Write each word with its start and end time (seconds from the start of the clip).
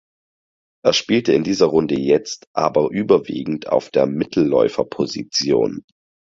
Er 0.83 0.93
spielte 0.93 1.31
in 1.33 1.43
dieser 1.43 1.67
Runde 1.67 1.93
jetzt 1.93 2.47
aber 2.55 2.89
überwiegend 2.89 3.67
auf 3.67 3.91
der 3.91 4.07
Mittelläuferposition. 4.07 5.83